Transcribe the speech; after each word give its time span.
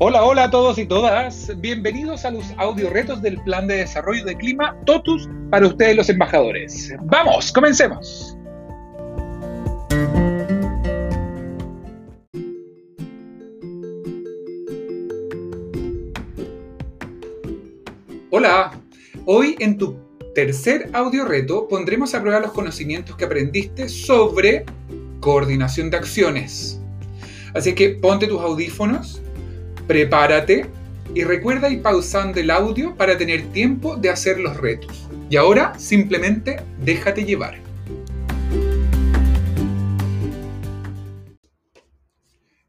Hola, 0.00 0.24
hola 0.24 0.44
a 0.44 0.50
todos 0.50 0.78
y 0.78 0.86
todas. 0.86 1.50
Bienvenidos 1.60 2.24
a 2.24 2.30
los 2.30 2.44
audio 2.56 2.88
retos 2.88 3.20
del 3.20 3.36
Plan 3.42 3.66
de 3.66 3.78
Desarrollo 3.78 4.24
de 4.24 4.36
Clima 4.36 4.76
TOTUS 4.86 5.28
para 5.50 5.66
ustedes 5.66 5.96
los 5.96 6.08
embajadores. 6.08 6.94
Vamos, 7.02 7.50
comencemos. 7.50 8.38
Hola, 18.30 18.80
hoy 19.24 19.56
en 19.58 19.78
tu 19.78 19.98
tercer 20.32 20.90
audio 20.92 21.24
reto 21.24 21.66
pondremos 21.66 22.14
a 22.14 22.20
prueba 22.22 22.38
los 22.38 22.52
conocimientos 22.52 23.16
que 23.16 23.24
aprendiste 23.24 23.88
sobre 23.88 24.64
coordinación 25.18 25.90
de 25.90 25.96
acciones. 25.96 26.80
Así 27.52 27.74
que 27.74 27.88
ponte 27.88 28.28
tus 28.28 28.40
audífonos 28.40 29.22
prepárate 29.88 30.66
y 31.14 31.24
recuerda 31.24 31.70
ir 31.70 31.80
pausando 31.80 32.38
el 32.38 32.50
audio 32.50 32.94
para 32.94 33.16
tener 33.16 33.50
tiempo 33.52 33.96
de 33.96 34.10
hacer 34.10 34.38
los 34.38 34.58
retos. 34.58 35.08
Y 35.30 35.36
ahora 35.36 35.78
simplemente 35.78 36.62
déjate 36.84 37.24
llevar. 37.24 37.58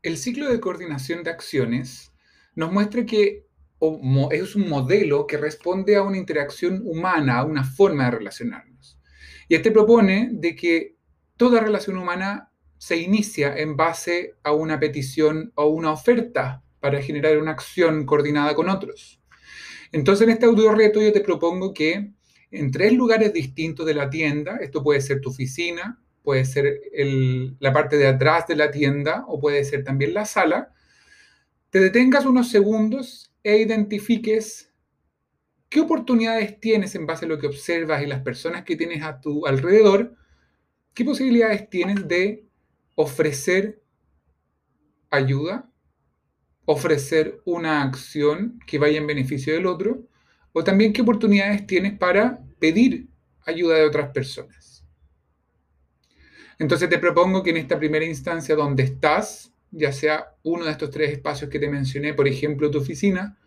El 0.00 0.16
ciclo 0.16 0.48
de 0.48 0.60
coordinación 0.60 1.24
de 1.24 1.30
acciones 1.30 2.12
nos 2.54 2.70
muestra 2.72 3.04
que 3.04 3.46
es 4.30 4.54
un 4.54 4.68
modelo 4.68 5.26
que 5.26 5.38
responde 5.38 5.96
a 5.96 6.02
una 6.02 6.18
interacción 6.18 6.82
humana, 6.84 7.38
a 7.38 7.44
una 7.44 7.64
forma 7.64 8.04
de 8.04 8.12
relacionarnos. 8.12 9.00
Y 9.48 9.56
este 9.56 9.72
propone 9.72 10.30
de 10.32 10.54
que 10.54 10.94
toda 11.36 11.60
relación 11.60 11.96
humana 11.96 12.52
se 12.78 12.96
inicia 12.96 13.56
en 13.56 13.76
base 13.76 14.36
a 14.44 14.52
una 14.52 14.78
petición 14.78 15.50
o 15.56 15.66
una 15.66 15.90
oferta 15.90 16.62
para 16.80 17.02
generar 17.02 17.38
una 17.38 17.52
acción 17.52 18.06
coordinada 18.06 18.54
con 18.54 18.68
otros. 18.68 19.20
Entonces, 19.92 20.26
en 20.26 20.34
este 20.34 20.46
audio 20.46 20.72
reto 20.72 21.00
yo 21.00 21.12
te 21.12 21.20
propongo 21.20 21.72
que 21.72 22.12
en 22.50 22.70
tres 22.70 22.92
lugares 22.92 23.32
distintos 23.32 23.86
de 23.86 23.94
la 23.94 24.10
tienda, 24.10 24.58
esto 24.60 24.82
puede 24.82 25.00
ser 25.00 25.20
tu 25.20 25.30
oficina, 25.30 26.00
puede 26.22 26.44
ser 26.44 26.80
la 27.58 27.72
parte 27.72 27.96
de 27.96 28.06
atrás 28.06 28.46
de 28.46 28.56
la 28.56 28.70
tienda 28.70 29.24
o 29.28 29.40
puede 29.40 29.64
ser 29.64 29.84
también 29.84 30.14
la 30.14 30.24
sala, 30.24 30.72
te 31.70 31.80
detengas 31.80 32.24
unos 32.24 32.50
segundos 32.50 33.32
e 33.42 33.58
identifiques 33.58 34.72
qué 35.68 35.80
oportunidades 35.80 36.58
tienes 36.60 36.94
en 36.94 37.06
base 37.06 37.24
a 37.24 37.28
lo 37.28 37.38
que 37.38 37.46
observas 37.46 38.02
y 38.02 38.06
las 38.06 38.22
personas 38.22 38.64
que 38.64 38.76
tienes 38.76 39.02
a 39.02 39.20
tu 39.20 39.46
alrededor, 39.46 40.16
qué 40.94 41.04
posibilidades 41.04 41.68
tienes 41.68 42.08
de 42.08 42.46
ofrecer 42.94 43.82
ayuda 45.10 45.70
ofrecer 46.70 47.40
una 47.46 47.82
acción 47.82 48.60
que 48.66 48.78
vaya 48.78 48.98
en 48.98 49.06
beneficio 49.06 49.54
del 49.54 49.64
otro, 49.64 50.06
o 50.52 50.62
también 50.62 50.92
qué 50.92 51.00
oportunidades 51.00 51.66
tienes 51.66 51.96
para 51.96 52.40
pedir 52.58 53.08
ayuda 53.46 53.76
de 53.76 53.86
otras 53.86 54.10
personas. 54.10 54.84
Entonces 56.58 56.90
te 56.90 56.98
propongo 56.98 57.42
que 57.42 57.50
en 57.50 57.56
esta 57.56 57.78
primera 57.78 58.04
instancia 58.04 58.54
donde 58.54 58.82
estás, 58.82 59.50
ya 59.70 59.92
sea 59.92 60.34
uno 60.42 60.66
de 60.66 60.72
estos 60.72 60.90
tres 60.90 61.10
espacios 61.10 61.48
que 61.48 61.58
te 61.58 61.70
mencioné, 61.70 62.12
por 62.12 62.28
ejemplo 62.28 62.70
tu 62.70 62.80
oficina, 62.80 63.38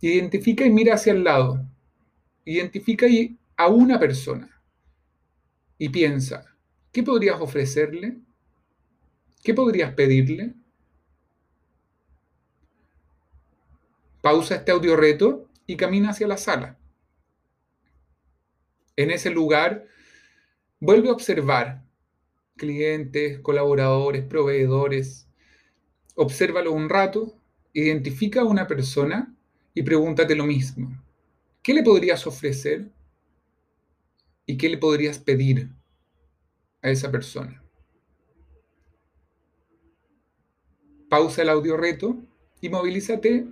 identifica 0.00 0.66
y 0.66 0.70
mira 0.70 0.94
hacia 0.94 1.12
el 1.12 1.22
lado. 1.22 1.64
Identifica 2.44 3.06
a 3.56 3.68
una 3.68 4.00
persona 4.00 4.50
y 5.78 5.90
piensa, 5.90 6.44
¿qué 6.90 7.04
podrías 7.04 7.40
ofrecerle? 7.40 8.18
¿Qué 9.44 9.54
podrías 9.54 9.94
pedirle? 9.94 10.54
Pausa 14.20 14.56
este 14.56 14.72
audio 14.72 14.96
reto 14.96 15.48
y 15.66 15.76
camina 15.76 16.10
hacia 16.10 16.26
la 16.26 16.36
sala. 16.36 16.78
En 18.96 19.10
ese 19.10 19.30
lugar, 19.30 19.86
vuelve 20.80 21.08
a 21.08 21.12
observar 21.12 21.84
clientes, 22.56 23.38
colaboradores, 23.40 24.24
proveedores. 24.24 25.28
Obsérvalo 26.16 26.72
un 26.72 26.88
rato, 26.88 27.38
identifica 27.72 28.40
a 28.40 28.44
una 28.44 28.66
persona 28.66 29.34
y 29.72 29.82
pregúntate 29.82 30.34
lo 30.34 30.44
mismo. 30.44 31.00
¿Qué 31.62 31.72
le 31.72 31.82
podrías 31.82 32.26
ofrecer? 32.26 32.90
¿Y 34.44 34.56
qué 34.56 34.68
le 34.68 34.78
podrías 34.78 35.18
pedir 35.18 35.70
a 36.82 36.90
esa 36.90 37.10
persona? 37.10 37.62
Pausa 41.08 41.42
el 41.42 41.48
audio 41.50 41.76
reto 41.76 42.16
y 42.60 42.68
movilízate 42.68 43.46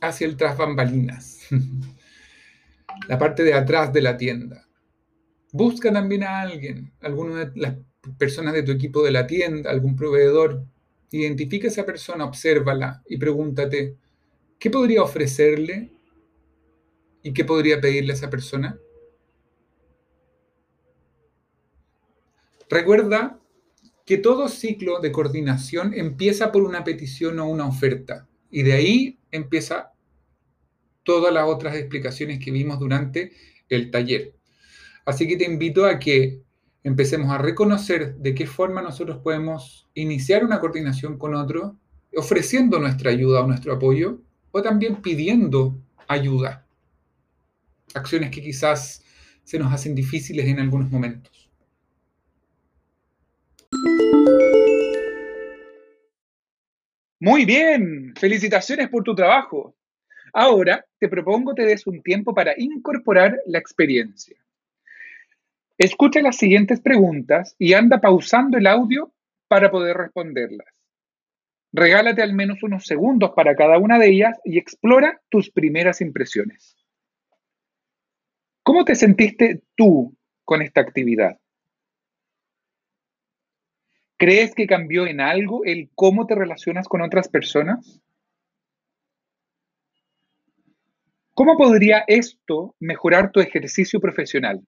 hacia 0.00 0.26
el 0.26 0.36
tras 0.36 0.56
bambalinas, 0.56 1.40
la 3.08 3.18
parte 3.18 3.42
de 3.42 3.54
atrás 3.54 3.92
de 3.92 4.02
la 4.02 4.16
tienda. 4.16 4.66
Busca 5.52 5.92
también 5.92 6.22
a 6.22 6.40
alguien, 6.40 6.92
alguna 7.00 7.44
de 7.44 7.60
las 7.60 7.76
personas 8.18 8.54
de 8.54 8.62
tu 8.62 8.72
equipo 8.72 9.02
de 9.02 9.10
la 9.10 9.26
tienda, 9.26 9.70
algún 9.70 9.96
proveedor. 9.96 10.64
Identifica 11.10 11.66
a 11.66 11.70
esa 11.70 11.84
persona, 11.84 12.24
obsérvala 12.24 13.02
y 13.08 13.16
pregúntate, 13.16 13.96
¿qué 14.58 14.70
podría 14.70 15.02
ofrecerle 15.02 15.90
y 17.22 17.32
qué 17.32 17.44
podría 17.44 17.80
pedirle 17.80 18.12
a 18.12 18.16
esa 18.16 18.30
persona? 18.30 18.78
Recuerda 22.68 23.40
que 24.06 24.16
todo 24.16 24.48
ciclo 24.48 25.00
de 25.00 25.10
coordinación 25.10 25.92
empieza 25.94 26.52
por 26.52 26.62
una 26.62 26.84
petición 26.84 27.38
o 27.40 27.48
una 27.48 27.66
oferta 27.66 28.28
y 28.50 28.62
de 28.62 28.72
ahí 28.72 29.19
empieza 29.32 29.92
todas 31.02 31.32
las 31.32 31.44
otras 31.44 31.76
explicaciones 31.76 32.38
que 32.38 32.50
vimos 32.50 32.78
durante 32.78 33.32
el 33.68 33.90
taller. 33.90 34.34
Así 35.04 35.26
que 35.26 35.36
te 35.36 35.44
invito 35.44 35.86
a 35.86 35.98
que 35.98 36.42
empecemos 36.84 37.30
a 37.30 37.38
reconocer 37.38 38.16
de 38.16 38.34
qué 38.34 38.46
forma 38.46 38.82
nosotros 38.82 39.18
podemos 39.18 39.88
iniciar 39.94 40.44
una 40.44 40.60
coordinación 40.60 41.18
con 41.18 41.34
otro, 41.34 41.76
ofreciendo 42.14 42.78
nuestra 42.78 43.10
ayuda 43.10 43.40
o 43.40 43.46
nuestro 43.46 43.72
apoyo, 43.74 44.20
o 44.52 44.62
también 44.62 44.96
pidiendo 44.96 45.78
ayuda. 46.08 46.66
Acciones 47.94 48.30
que 48.30 48.42
quizás 48.42 49.04
se 49.44 49.58
nos 49.58 49.72
hacen 49.72 49.94
difíciles 49.94 50.46
en 50.46 50.60
algunos 50.60 50.90
momentos. 50.90 51.39
Muy 57.22 57.44
bien, 57.44 58.14
felicitaciones 58.16 58.88
por 58.88 59.04
tu 59.04 59.14
trabajo. 59.14 59.76
Ahora 60.32 60.86
te 60.98 61.06
propongo 61.06 61.54
te 61.54 61.66
des 61.66 61.86
un 61.86 62.02
tiempo 62.02 62.34
para 62.34 62.54
incorporar 62.56 63.38
la 63.44 63.58
experiencia. 63.58 64.38
Escucha 65.76 66.22
las 66.22 66.38
siguientes 66.38 66.80
preguntas 66.80 67.54
y 67.58 67.74
anda 67.74 68.00
pausando 68.00 68.56
el 68.56 68.66
audio 68.66 69.12
para 69.48 69.70
poder 69.70 69.98
responderlas. 69.98 70.66
Regálate 71.72 72.22
al 72.22 72.32
menos 72.32 72.62
unos 72.62 72.86
segundos 72.86 73.32
para 73.36 73.54
cada 73.54 73.76
una 73.76 73.98
de 73.98 74.08
ellas 74.08 74.38
y 74.44 74.58
explora 74.58 75.20
tus 75.28 75.50
primeras 75.50 76.00
impresiones. 76.00 76.74
¿Cómo 78.62 78.86
te 78.86 78.94
sentiste 78.94 79.62
tú 79.76 80.16
con 80.44 80.62
esta 80.62 80.80
actividad? 80.80 81.38
¿Crees 84.20 84.54
que 84.54 84.66
cambió 84.66 85.06
en 85.06 85.18
algo 85.18 85.64
el 85.64 85.88
cómo 85.94 86.26
te 86.26 86.34
relacionas 86.34 86.86
con 86.88 87.00
otras 87.00 87.26
personas? 87.26 88.02
¿Cómo 91.32 91.56
podría 91.56 92.04
esto 92.06 92.74
mejorar 92.78 93.32
tu 93.32 93.40
ejercicio 93.40 93.98
profesional? 93.98 94.60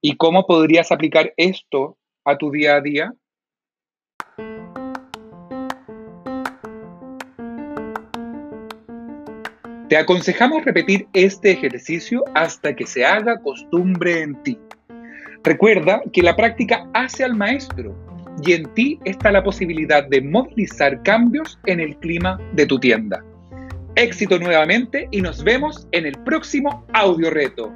¿Y 0.00 0.16
cómo 0.16 0.46
podrías 0.46 0.90
aplicar 0.90 1.34
esto 1.36 1.98
a 2.24 2.38
tu 2.38 2.50
día 2.50 2.76
a 2.76 2.80
día? 2.80 3.12
Te 9.90 9.98
aconsejamos 9.98 10.64
repetir 10.64 11.08
este 11.12 11.50
ejercicio 11.50 12.24
hasta 12.34 12.74
que 12.74 12.86
se 12.86 13.04
haga 13.04 13.42
costumbre 13.42 14.22
en 14.22 14.42
ti. 14.42 14.58
Recuerda 15.46 16.02
que 16.12 16.24
la 16.24 16.34
práctica 16.34 16.88
hace 16.92 17.22
al 17.22 17.36
maestro 17.36 17.94
y 18.44 18.54
en 18.54 18.64
ti 18.74 18.98
está 19.04 19.30
la 19.30 19.44
posibilidad 19.44 20.04
de 20.08 20.20
movilizar 20.20 21.00
cambios 21.04 21.56
en 21.66 21.78
el 21.78 21.96
clima 21.98 22.36
de 22.54 22.66
tu 22.66 22.80
tienda. 22.80 23.24
Éxito 23.94 24.40
nuevamente 24.40 25.06
y 25.12 25.22
nos 25.22 25.44
vemos 25.44 25.86
en 25.92 26.04
el 26.04 26.14
próximo 26.24 26.84
audio 26.94 27.30
reto. 27.30 27.72